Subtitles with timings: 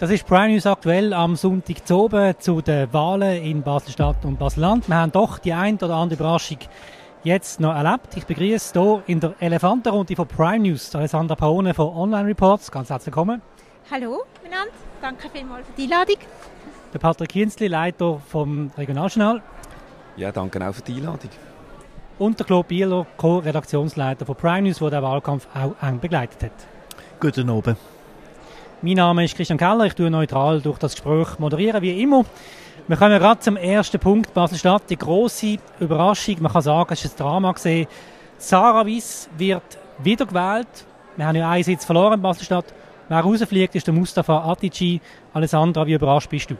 [0.00, 4.38] Das ist Prime News aktuell am Sonntag zu oben zu den Wahlen in Basel-Stadt und
[4.38, 4.88] Basel-Land.
[4.88, 6.58] Wir haben doch die ein oder andere Überraschung
[7.24, 8.16] jetzt noch erlebt.
[8.16, 12.70] Ich begrüße hier in der Elefantenrunde von Prime News Alessandra Paone von Online Reports.
[12.70, 13.42] Ganz herzlich willkommen.
[13.90, 14.72] Hallo miteinander.
[15.02, 16.18] Danke vielmals für die Einladung.
[16.94, 19.42] Der Patrick Kienzli, Leiter vom Regionaljournal.
[20.16, 21.30] Ja, danke auch für die Einladung.
[22.20, 26.66] Und der Claude Bieler, Co-Redaktionsleiter von Prime News, der den Wahlkampf auch eng begleitet hat.
[27.18, 27.76] Guten Abend.
[28.80, 32.24] Mein Name ist Christian Keller, ich tue neutral durch das Gespräch moderieren, wie immer.
[32.86, 37.20] Wir kommen gerade zum ersten Punkt, Basel-Stadt, die große Überraschung, man kann sagen, es ist
[37.20, 37.88] ein Drama gesehen.
[38.36, 39.64] Sarah Wiss wird
[39.98, 40.68] wiedergewählt.
[41.16, 42.66] Wir haben ja einen Sitz verloren in Basel-Stadt.
[43.08, 45.00] Wer rausfliegt, ist der Mustafa Atici.
[45.32, 46.54] Alessandra, wie überrascht bist du?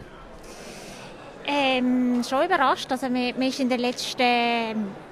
[1.46, 2.90] Ähm, schon überrascht.
[2.90, 4.24] Also man ist in den letzten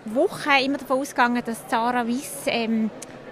[0.06, 2.90] Wochen immer davon ausgegangen, dass Sarah Wiss ähm,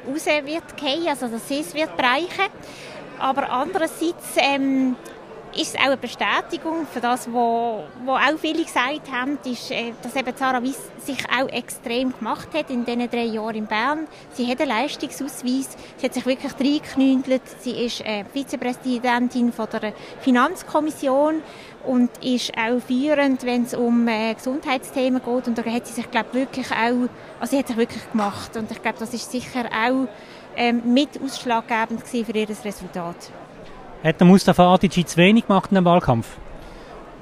[0.09, 2.51] raus wird gehen, also dass sie es wird bereichen.
[3.19, 4.97] Aber andererseits ähm,
[5.57, 10.17] ist es auch eine Bestätigung für das, was auch viele gesagt haben, ist, äh, dass
[10.17, 14.07] eben Sarah Weiss sich auch extrem gemacht hat in diesen drei Jahren in Bern.
[14.33, 19.93] Sie hat einen Leistungsausweis, sie hat sich wirklich reingeknündelt, sie ist äh, Vizepräsidentin von der
[20.21, 21.43] Finanzkommission
[21.85, 25.49] und ist auch führend, wenn es um äh, Gesundheitsthemen geht.
[25.49, 27.09] Und da hat sie sich glaube wirklich auch,
[27.41, 28.57] also sie hat sich wirklich gemacht.
[28.57, 30.09] Und ich glaube, das ist sicher auch
[30.57, 33.17] ähm, mit ausschlaggebend für ihr Resultat.
[34.03, 36.27] Hat der Mustafa Adici zu wenig gemacht in dem Wahlkampf?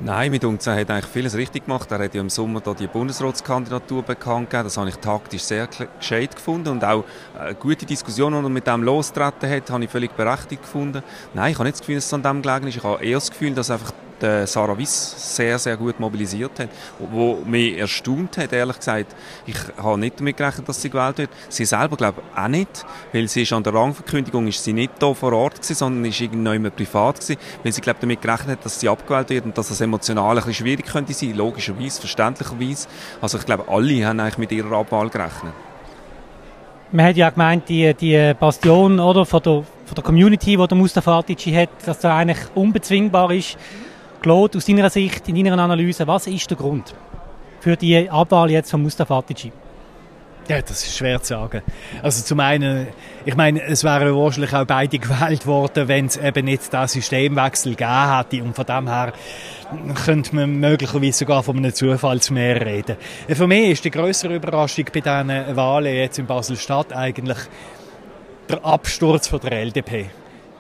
[0.05, 1.93] Nein, mit uns hat eigentlich vieles richtig gemacht.
[1.93, 4.65] Er hat ja im Sommer da die Bundesratskandidatur bekannt gegeben.
[4.65, 7.05] Das habe ich taktisch sehr gescheit gefunden und auch
[7.39, 11.03] eine gute Diskussion, die er mit dem losgetreten hat, habe ich völlig berechtigt gefunden.
[11.35, 12.77] Nein, ich habe nicht das Gefühl, dass es an dem gelegen ist.
[12.77, 13.93] Ich habe eher das Gefühl, dass einfach
[14.23, 16.69] der Sarah Wiss sehr, sehr gut mobilisiert hat.
[16.99, 19.15] Wo mich erstaunt hat, ehrlich gesagt.
[19.47, 21.31] Ich habe nicht damit gerechnet, dass sie gewählt wird.
[21.49, 22.87] Sie selber, glaube ich, auch nicht.
[23.13, 26.21] Weil sie ist an der Rangverkündigung ist sie nicht hier vor Ort gewesen, sondern ist
[26.21, 27.37] irgendwie privat gewesen.
[27.63, 30.37] Weil sie, glaube damit gerechnet hat, dass sie abgewählt wird und dass das emotional ein
[30.37, 31.35] bisschen schwierig könnte sein.
[31.35, 32.89] Logischerweise, verständlicherweise.
[33.21, 35.53] Also ich glaube, alle haben eigentlich mit ihrer Abwahl gerechnet.
[36.95, 40.77] Man hat ja gemeint, die, die Bastion oder, von, der, von der Community, die der
[40.77, 43.57] Mustafa Atici hat, dass das eigentlich unbezwingbar ist.
[44.23, 46.95] Claude, aus deiner Sicht, in deiner Analyse, was ist der Grund
[47.61, 49.53] für die Abwahl jetzt von Mustafa Atici?
[50.49, 51.63] Ja, das ist schwer zu sagen.
[52.03, 52.89] Also zum einen,
[53.25, 57.75] ich meine, es wären wahrscheinlich auch beide gewählt worden, wenn es eben nicht den Systemwechsel
[57.75, 58.43] gegeben hätte.
[58.43, 59.13] Und von dem her
[60.05, 62.97] könnte man möglicherweise sogar von einem Zufallsmeer reden.
[63.29, 67.39] Für mich ist die größere Überraschung bei diesen Wahlen jetzt in Basel-Stadt eigentlich
[68.49, 70.11] der Absturz von der LDP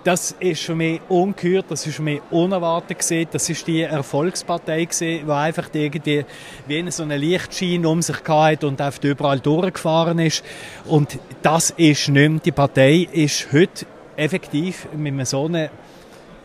[0.04, 3.28] das ist für mich ungehört, das ist für mich unerwartet gewesen.
[3.30, 6.24] Das ist die Erfolgspartei gewesen, die einfach irgendwie
[6.66, 10.44] wie so eine Lichtschein um sich hatte und einfach überall durchgefahren ist.
[10.86, 12.40] Und das ist nicht mehr.
[12.44, 13.86] Die Partei ist heute
[14.16, 15.70] effektiv mit so einer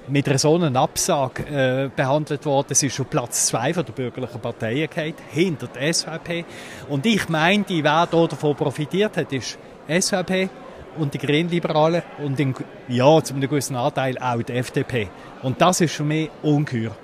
[0.09, 2.67] mit einer so einer Absage äh, behandelt worden.
[2.69, 6.45] Es ist schon Platz zwei von der bürgerlichen Parteien gehabt, hinter der SVP.
[6.87, 9.57] Und ich meine, die wer davon profitiert hat, ist
[9.89, 10.49] SVP,
[10.97, 12.55] und die Grünliberalen und in,
[12.87, 15.09] ja, zu einem gewissen Anteil auch die FDP.
[15.43, 16.95] Und das ist für mich ungeheuer.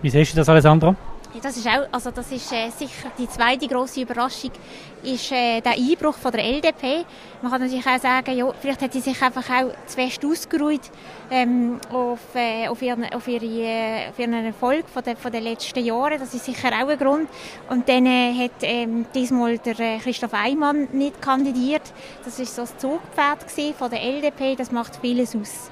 [0.00, 0.96] Wie siehst du das, Alessandro?
[1.40, 4.50] Das ist auch, also das ist äh, sicher die zweite große Überraschung,
[5.02, 7.06] ist äh, der Einbruch von der LDP.
[7.40, 10.90] Man kann natürlich auch sagen, ja, vielleicht hat sie sich einfach auch zu fest ausgeruht
[11.30, 15.44] ähm, auf, äh, auf, ihren, auf, ihre, äh, auf ihren Erfolg von den, von den
[15.44, 16.18] letzten Jahren.
[16.18, 17.28] Das ist sicher auch ein Grund.
[17.70, 21.94] Und dann äh, hat ähm, diesmal der äh, Christoph Eimann nicht kandidiert.
[22.24, 24.54] Das ist so das Zugpferd von der LDP.
[24.54, 25.70] Das macht vieles aus.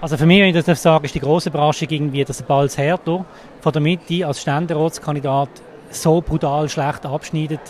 [0.00, 2.76] Also für mich, wenn ich das sagen ist die große Überraschung irgendwie, dass der Balz
[2.76, 3.24] Herter
[3.60, 5.48] von der Mitte als Ständeratskandidat
[5.90, 7.60] so brutal schlecht abschneidet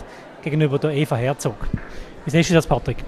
[0.43, 1.57] gegenüber der Eva Herzog.
[2.25, 2.99] Wie siehst du das, Patrick?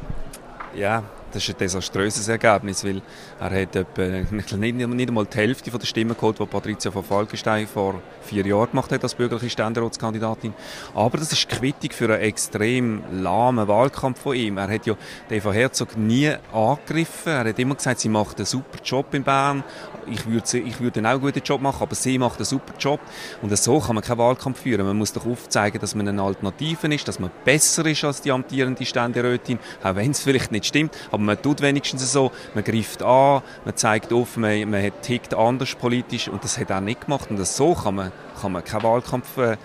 [0.76, 1.02] Ja,
[1.32, 3.02] das ist ein desaströses Ergebnis, weil
[3.40, 7.04] er hat etwa, nicht, nicht einmal die Hälfte von der Stimmen geholt, die Patricia von
[7.04, 10.54] Falkenstein vor vier Jahren gemacht hat als bürgerliche Ständeratskandidatin.
[10.94, 14.58] Aber das ist Quittung für einen extrem lahmen Wahlkampf von ihm.
[14.58, 14.94] Er hat ja
[15.30, 17.32] Eva Herzog nie angegriffen.
[17.32, 19.64] Er hat immer gesagt, sie macht einen super Job in Bern.
[20.10, 23.00] Ich würde, ich würde auch einen guten Job machen, aber sie macht einen super Job.
[23.42, 24.86] Und so kann man keinen Wahlkampf führen.
[24.86, 28.32] Man muss doch aufzeigen, dass man eine Alternative ist, dass man besser ist als die
[28.32, 30.96] amtierende Ständerätin, auch wenn es vielleicht nicht stimmt.
[31.10, 35.74] Aber man tut wenigstens so, man greift an, man zeigt auf, man, man tickt anders
[35.74, 37.30] politisch und das hat er nicht gemacht.
[37.30, 39.56] Und so kann man, kann man keinen Wahlkampf äh,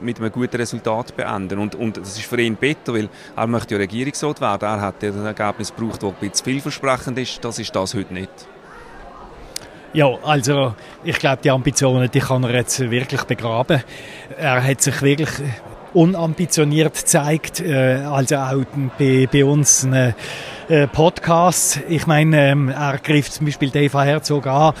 [0.00, 1.58] mit einem guten Resultat beenden.
[1.58, 4.64] Und, und das ist für ihn bitter, weil er möchte ja Regierungsrat werden.
[4.64, 7.44] Er hat ein Ergebnis gebraucht, das ein bisschen vielversprechend ist.
[7.44, 8.30] Das ist das heute nicht.
[9.92, 13.82] Ja, also ich glaube, die Ambitionen, die kann er jetzt wirklich begraben.
[14.38, 15.30] Er hat sich wirklich
[15.94, 18.64] unambitioniert gezeigt, äh, also auch
[18.98, 20.14] bei, bei uns eine
[20.70, 21.80] äh, Podcasts.
[21.88, 24.74] Ich meine, ähm, er greift zum Beispiel Eva Herzog an.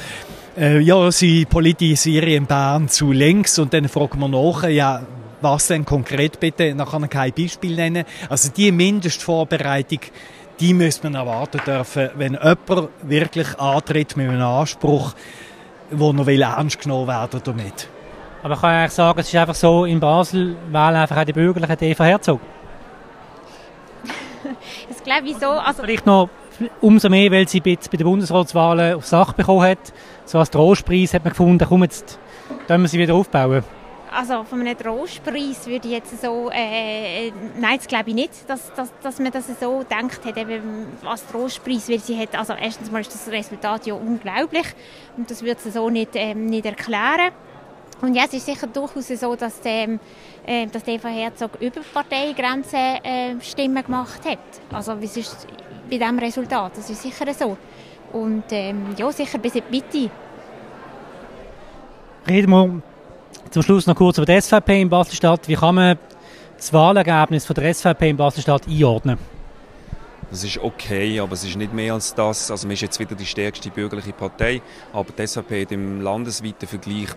[0.56, 5.02] Äh, ja, sie politisieren Bern zu links und dann fragen wir nach, ja,
[5.40, 6.72] was denn konkret bitte?
[6.74, 8.04] Dann kann er kein Beispiel nennen.
[8.28, 10.00] Also die Mindestvorbereitung,
[10.60, 15.14] die müsste man erwarten dürfen, wenn jemand wirklich antritt mit einem Anspruch,
[15.90, 17.88] wo er will ernst genommen werden damit.
[18.42, 21.32] Aber ich kann eigentlich sagen, es ist einfach so, in Basel wählen einfach auch die
[21.32, 22.40] Bürgerlichen die Herzog.
[24.90, 25.46] Das glaube ich so.
[25.46, 26.28] Also Vielleicht noch
[26.80, 29.78] umso mehr, weil sie bei den Bundesratswahlen auf Sache bekommen hat.
[30.26, 32.18] So als Trostpreis hat man gefunden, komm, jetzt
[32.66, 33.64] können wir sie wieder aufbauen.
[34.12, 38.74] Also von einem Trostpreis würde ich jetzt so, äh, nein, das glaube ich nicht, dass,
[38.74, 42.90] dass, dass man das so gedacht hat, eben als Trostpreis, weil sie hat, also erstens
[42.90, 44.66] mal ist das Resultat ja unglaublich
[45.16, 47.30] und das würde sie so nicht, ähm, nicht erklären.
[48.02, 50.00] Und ja, es ist sicher durchaus so, dass, ähm,
[50.46, 54.38] äh, dass Eva Herzog über Parteigrenzen äh, Stimmen gemacht hat.
[54.72, 55.46] Also wie ist
[55.90, 57.56] bei diesem Resultat, das ist sicher so.
[58.12, 60.10] Und ähm, ja, sicher bis in die Mitte.
[62.26, 62.82] Reden wir
[63.50, 65.46] zum Schluss noch kurz über die SVP in Basel-Stadt.
[65.48, 65.98] Wie kann man
[66.56, 69.18] das Wahlergebnis von der SVP in Basel-Stadt einordnen?
[70.30, 72.50] Das ist okay, aber es ist nicht mehr als das.
[72.50, 74.62] Also man ist jetzt wieder die stärkste bürgerliche Partei,
[74.92, 77.08] aber die SVP hat im landesweiten Vergleich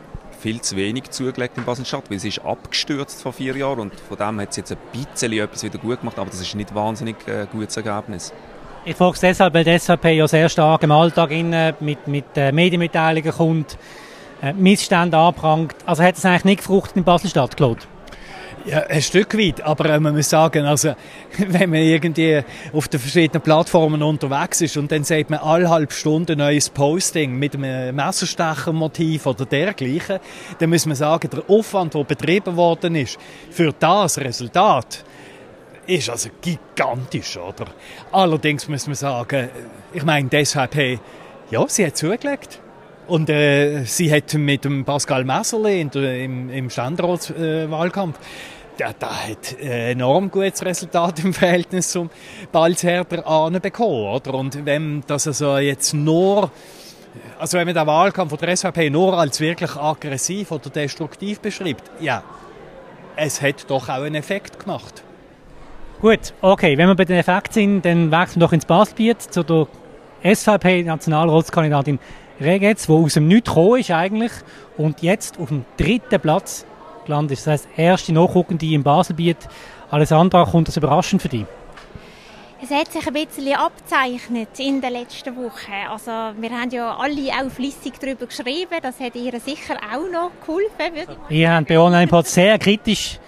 [0.44, 4.18] viel zu wenig zugelegt in Basel-Stadt, weil sie ist abgestürzt vor vier Jahren und von
[4.18, 7.16] dem hat sie jetzt ein bisschen etwas wieder gut gemacht, aber das ist nicht wahnsinnig
[7.28, 8.34] äh, gutes Ergebnis.
[8.84, 11.32] Ich frage es deshalb, weil die SVP ja sehr stark im Alltag
[11.80, 13.78] mit, mit äh, Medienmitteilungen kommt,
[14.42, 15.76] äh, Missstände anprangt.
[15.86, 17.80] Also hat es eigentlich nicht gefruchtet in Basel-Stadt, Claude?
[18.66, 20.96] Ja, ein Stück weit, aber äh, man muss sagen, also,
[21.38, 25.92] wenn man irgendwie auf den verschiedenen Plattformen unterwegs ist und dann sieht man alle halbe
[25.92, 30.20] Stunde ein neues Posting mit einem Messerstechermotiv oder dergleichen,
[30.60, 33.18] dann muss man sagen, der Aufwand, der betrieben worden ist,
[33.50, 35.04] für das Resultat,
[35.86, 37.66] ist also gigantisch, oder?
[38.14, 39.50] Allerdings muss man sagen,
[39.92, 41.00] ich meine, deshalb, hey,
[41.52, 42.63] ja, sie hat zugelegt.
[43.08, 48.22] Und äh, sie hat mit dem Pascal Messerli im, im Ständerratswahlkampf äh,
[48.80, 52.10] der, der hat ein enorm gutes Resultat im Verhältnis zum
[52.52, 54.08] Balzherder Ahne bekommen.
[54.14, 54.34] Oder?
[54.34, 56.52] Und wenn das also jetzt nur,
[57.40, 61.84] also wenn man den Wahlkampf von der SVP nur als wirklich aggressiv oder destruktiv beschreibt,
[62.00, 62.24] ja,
[63.16, 65.04] es hat doch auch einen Effekt gemacht.
[66.02, 69.44] Gut, okay, wenn wir bei den Effekten sind, dann wechseln wir doch ins Baselbiet zu
[69.44, 69.68] der
[70.24, 72.00] SVP-Nationalratskandidatin
[72.40, 74.32] Regetz, wo aus dem Nichts gekommen ist eigentlich
[74.78, 76.66] und jetzt auf dem dritten Platz
[77.06, 77.48] gelandet ist.
[77.48, 79.38] Das heißt, erste Nachrückende im Baselbiet.
[79.92, 81.46] Alessandra, kommt das überraschend für dich?
[82.64, 85.74] Es hat sich ein bisschen abzeichnet in den letzten Wochen.
[85.92, 88.78] Also wir haben ja alle auch flüssig darüber geschrieben.
[88.82, 91.14] Das hat ihr sicher auch noch geholfen.
[91.28, 93.20] Ihr habt bei Online-Pod sehr kritisch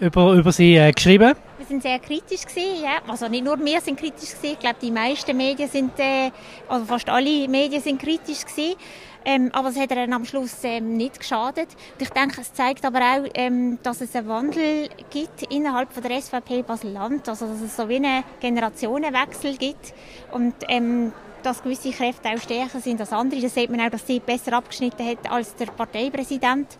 [0.00, 1.34] über, über sie äh, geschrieben.
[1.58, 2.98] Wir sind sehr kritisch gewesen, ja.
[3.06, 4.52] Also nicht nur wir sind kritisch gewesen.
[4.54, 6.30] Ich glaube, die meisten Medien sind, äh,
[6.68, 8.76] also fast alle Medien sind kritisch gewesen.
[9.22, 11.68] Ähm, aber es hat dann am Schluss ähm, nicht geschadet.
[11.94, 16.02] Und ich denke, es zeigt aber auch, ähm, dass es einen Wandel gibt innerhalb von
[16.02, 17.28] der SVP Basel-Land.
[17.28, 19.92] Also, dass es so wie einen Generationenwechsel gibt.
[20.32, 21.12] Und, ähm,
[21.42, 23.40] dass gewisse Kräfte auch stärker sind als andere.
[23.40, 26.78] Das sieht man auch, dass sie besser abgeschnitten hat als der Parteipräsident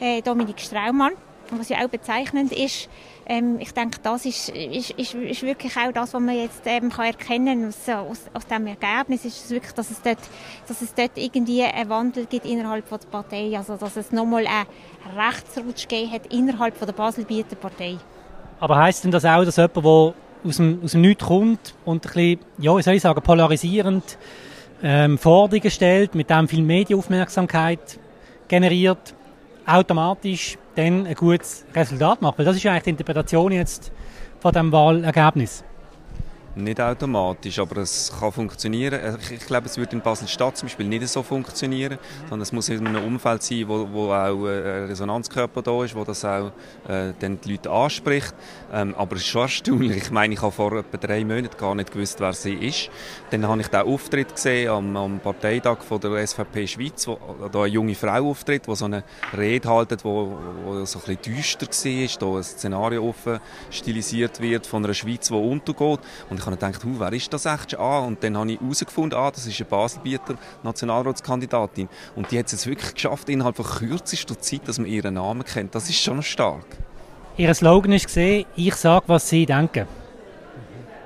[0.00, 1.12] äh, Dominik Straumann
[1.50, 2.88] was ja auch bezeichnend ist,
[3.26, 6.90] ähm, ich denke, das ist, ist, ist, ist, wirklich auch das, was man jetzt ähm,
[6.90, 10.18] kann erkennen aus, aus, aus dem Ergebnis, ist es wirklich, dass es, dort,
[10.66, 14.46] dass es dort irgendwie einen Wandel gibt innerhalb von der Partei, also dass es nochmal
[14.46, 17.98] einen Rechtsrutsch gegeben hat innerhalb von der Baselbieter Partei.
[18.60, 20.14] Aber heisst denn das auch, dass jemand, der
[20.44, 24.18] aus dem, aus dem Nichts kommt und ein bisschen, ja, wie soll ich sagen, polarisierend
[24.82, 27.98] ähm, Forderungen stellt, mit dem viel Medienaufmerksamkeit
[28.48, 29.14] generiert,
[29.68, 32.38] automatisch dann ein gutes Resultat macht.
[32.38, 33.92] Weil das ist eigentlich die Interpretation jetzt
[34.40, 35.64] von dem Wahlergebnis.
[36.58, 38.98] Nicht automatisch, aber es kann funktionieren.
[39.00, 42.50] Äh, ich, ich glaube, es wird in Basel-Stadt zum Beispiel nicht so funktionieren, sondern es
[42.50, 46.24] muss in einem Umfeld sein, wo, wo auch äh, ein Resonanzkörper da ist, wo das
[46.24, 46.50] auch
[46.88, 48.34] äh, dann die Leute anspricht.
[48.72, 49.96] Ähm, aber es ist schon erstaunlich.
[49.98, 52.90] Ich meine, ich habe vor etwa drei Monaten gar nicht gewusst, wer sie ist.
[53.30, 57.18] Dann habe ich den Auftritt gesehen am, am Parteitag von der SVP Schweiz, wo
[57.52, 59.04] da eine junge Frau auftritt, die so eine
[59.36, 63.38] Rede haltet, wo, wo so ein bisschen düster war, da ein Szenario offen
[63.70, 66.00] stilisiert wird von einer Schweiz, die untergeht.
[66.28, 67.78] Und ich habe gedacht, wer ist das echt?
[67.78, 71.88] Ah, und dann habe ich herausgefunden, ah, das ist eine Baselbieter Nationalratskandidatin.
[72.16, 75.74] Und die hat es wirklich geschafft, innerhalb von kürzester Zeit, dass man ihren Namen kennt.
[75.74, 76.66] Das ist schon stark.
[77.36, 79.86] Ihr Slogan ist gesehen, ich sage, was Sie denken.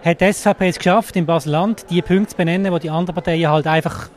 [0.05, 3.49] Hat die SVP es geschafft, in Basel-Land die Punkte zu benennen, die die anderen Parteien
[3.49, 4.09] halt einfach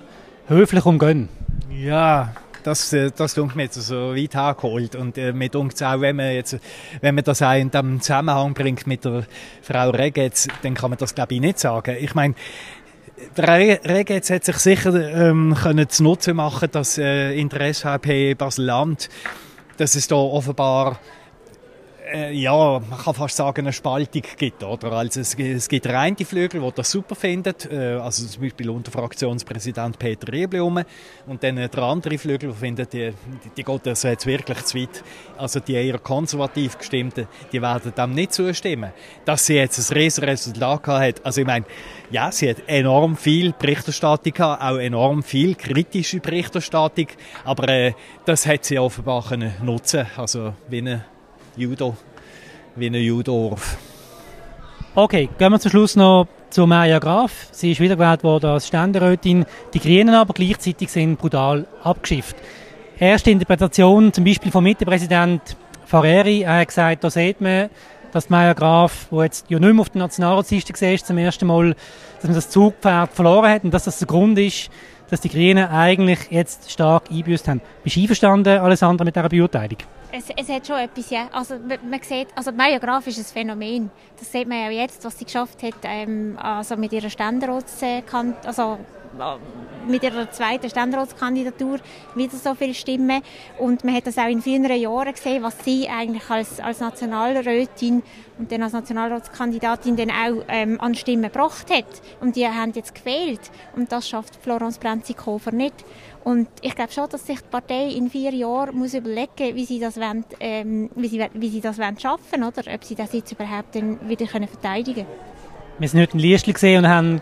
[0.48, 1.30] höflich umgehen?
[1.70, 2.34] Ja,
[2.66, 4.96] das, äh, das tut mir jetzt so weit hergeholt.
[4.96, 6.58] Und äh, mir dunkt auch, wenn man jetzt,
[7.02, 9.26] wenn man das auch in dem Zusammenhang bringt mit der
[9.62, 11.96] Frau Regetz, dann kann man das glaube ich nicht sagen.
[12.00, 12.34] Ich meine,
[13.38, 18.34] der Regetz hat sich sicher ähm, können zu Nutzen machen, dass äh, in der SVP
[18.34, 19.10] Basel-Land,
[19.78, 21.00] dass es da offenbar
[22.16, 24.64] äh, ja, man kann fast sagen, eine Spaltung gibt.
[24.64, 24.92] Oder?
[24.94, 28.92] Also es, es gibt reine Flügel, die das super finden, äh, also zum Beispiel unter
[28.92, 30.82] Fraktionspräsident Peter Rieblum
[31.28, 33.12] und dann der andere Flügel, die finden, die,
[33.44, 35.04] die, die geht das jetzt wirklich zu weit.
[35.38, 38.92] Also die eher konservativ gestimmten, die werden dem nicht zustimmen.
[39.26, 41.66] Dass sie jetzt ein riesiges Resultat gehabt hat, also ich meine,
[42.12, 47.08] ja, sie hat enorm viel Berichterstattung gehabt, auch enorm viel kritische Berichterstattung,
[47.44, 47.94] aber äh,
[48.26, 51.06] das hat sie offenbar können nutzen, also wie eine
[51.58, 51.96] Judo,
[52.76, 53.78] wie ein Judorf.
[54.94, 57.48] Okay, gehen wir zum Schluss noch zu Maja Graf.
[57.52, 59.46] Sie ist wiedergewählt worden als Ständerätin.
[59.74, 62.36] Die Grünen aber gleichzeitig sind brutal abgeschifft.
[62.98, 67.70] Erste Interpretation zum Beispiel vom Mittepräsident Fareri, er hat gesagt, da sieht man,
[68.16, 71.76] dass Maja Graf, wo jetzt ja nicht mehr auf der Nationalratsliste war, zum ersten Mal,
[72.16, 74.70] dass man das Zugpferd verloren hat und dass das der Grund ist,
[75.10, 77.62] dass die Grünen eigentlich jetzt stark eingebüßt haben.
[77.84, 79.78] Bist du einverstanden, Alessandra, mit dieser Beurteilung?
[80.14, 81.28] Es, es hat schon etwas, ja.
[81.34, 83.92] Also man, sieht, also Maya Graf ist ein Phänomen.
[84.18, 87.84] Das sieht man ja jetzt, was sie geschafft hat, ähm, also mit ihrer Ständerats,
[88.46, 88.78] also äh,
[89.88, 91.80] mit ihrer zweiten Ständeratskandidatur
[92.16, 93.22] wieder so viele Stimmen.
[93.58, 98.04] Und man hat das auch in vielen Jahren gesehen, was sie eigentlich als, als Nationalrätin
[98.38, 101.86] und dann als Nationalratskandidatin dann auch ähm, an Stimmen gebracht hat.
[102.20, 103.42] Und die haben jetzt gewählt.
[103.76, 105.76] Und das schafft Florence Brenzikofer nicht.
[106.24, 109.80] Und ich glaube schon, dass sich die Partei in vier Jahren muss überlegen, wie sie
[109.80, 113.32] das wollen, ähm, wie sie, wie sie das wollen schaffen, oder ob sie das jetzt
[113.32, 115.06] überhaupt dann wieder können verteidigen.
[115.78, 117.22] Wir sind heute in Liestl gesehen und haben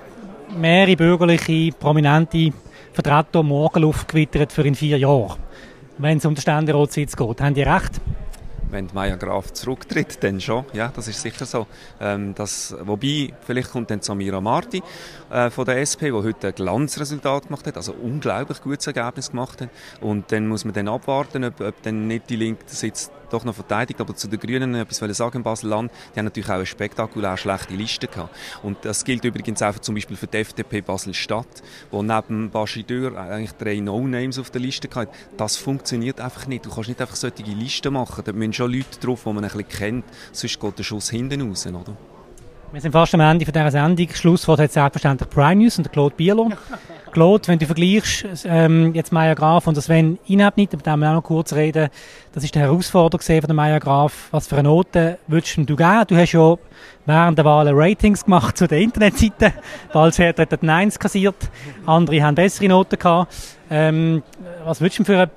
[0.55, 2.51] mehrere bürgerliche, prominente
[2.93, 5.39] Vertreter Morgenluft gewittert für in vier Jahren,
[5.97, 7.41] wenn es um den Ständeratssitz geht.
[7.41, 7.99] Haben die recht?
[8.73, 10.65] wenn Maya Graf zurücktritt, dann schon.
[10.73, 11.67] Ja, das ist sicher so.
[12.01, 14.81] Ähm, das, wobei, vielleicht kommt dann Samira Marti
[15.29, 19.61] äh, von der SP, die heute ein Glanzresultat gemacht hat, also unglaublich gutes Ergebnis gemacht
[19.61, 19.69] hat.
[20.01, 23.55] Und dann muss man dann abwarten, ob, ob dann nicht die Linke Sitz doch noch
[23.55, 23.99] verteidigt.
[23.99, 27.37] Aber zu den Grünen etwas wollen sagen im Basel-Land, die haben natürlich auch eine spektakulär
[27.37, 28.35] schlechte Liste gehabt.
[28.61, 33.53] Und das gilt übrigens auch zum Beispiel für die FDP Basel-Stadt, wo neben Bashideur eigentlich
[33.53, 35.11] drei No-Names auf der Liste hatten.
[35.37, 36.65] Das funktioniert einfach nicht.
[36.65, 38.23] Du kannst nicht einfach solche Listen machen.
[38.23, 41.41] Da müssen schon Leute drauf, die man ein bisschen kennt, sonst geht der Schuss hinten
[41.49, 41.95] raus, oder?
[42.71, 44.09] Wir sind fast am Ende von dieser Sendung.
[44.09, 46.51] Schlusswort hat selbstverständlich Prime News und Claude Bierlo.
[47.13, 51.15] Claude, wenn du vergleichst, ähm, jetzt Maya Graf und Sven Inhabnit, mit dem wir auch
[51.15, 51.89] noch kurz reden,
[52.33, 54.29] das ist die Herausforderung von der Maya Graf.
[54.31, 56.03] Was für eine Note würdest du geben?
[56.07, 56.55] Du hast ja
[57.05, 59.53] während der Wahlen Ratings gemacht zu den Internetseiten.
[59.93, 61.35] Walzherr hat den 1 kassiert,
[61.85, 63.33] andere haben bessere Noten gehabt.
[63.69, 64.23] Ähm,
[64.65, 65.31] was würdest du für eine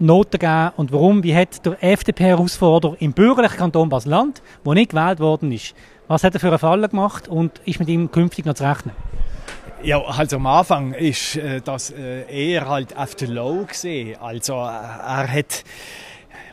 [0.00, 1.22] Noten geben und warum?
[1.22, 5.74] Wie hat der FDP-Herausforderer im bürgerlichen Kanton Basel-Land, der nicht gewählt worden ist,
[6.08, 8.92] was hat er für einen Fall gemacht und ist mit ihm künftig noch zu rechnen?
[9.84, 14.16] Ja, also am Anfang ist äh, das äh, eher halt auf der Low gesehen.
[14.20, 15.64] Also äh, er hat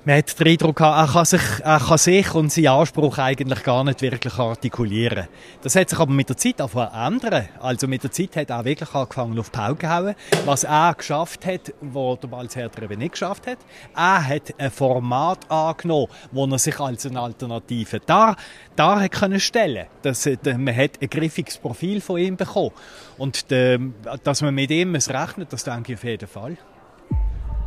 [0.10, 3.84] man hat den Eindruck er kann, sich, er kann sich und seinen Anspruch eigentlich gar
[3.84, 5.28] nicht wirklich artikulieren.
[5.62, 7.48] Das hat sich aber mit der Zeit auch ändern.
[7.60, 10.16] Also mit der Zeit hat er wirklich angefangen auf die Pauke gehauen.
[10.46, 13.60] Was er geschafft hat, was der Balzherter eben nicht geschafft hat.
[13.96, 18.36] Er hat ein Format angenommen, wo er sich als eine Alternative da,
[18.76, 19.86] da hat können stellen.
[20.02, 22.72] Das, man hat ein griffiges Profil von ihm bekommen.
[23.20, 26.58] Und dass man mit ihm rechnet, das denke ich auf jeden Fall.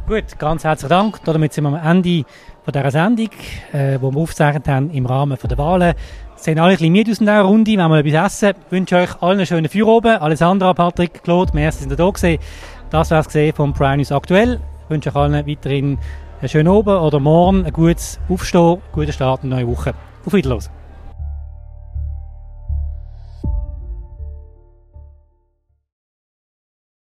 [0.06, 1.20] Gut, ganz herzlichen Dank.
[1.24, 2.24] Damit sind wir am Ende
[2.64, 3.30] von dieser Sendung,
[3.72, 5.94] äh, wo wir aufgezeichnet haben im Rahmen der Wahlen.
[6.34, 8.54] Sehen alle ein bisschen müde aus dieser Runde, wenn wir etwas essen.
[8.66, 10.20] Ich wünsche euch allen einen schönen Feierabend.
[10.20, 12.42] Alessandra, Patrick, Claude, merci sind da gewesen.
[12.90, 14.60] Das war es vom Prime News aktuell.
[14.84, 15.98] Ich wünsche euch allen weiterhin
[16.40, 19.94] einen schönen Abend oder morgen ein gutes Aufstehen, guten Start in die neue Woche.
[20.26, 20.81] Auf Wiedersehen.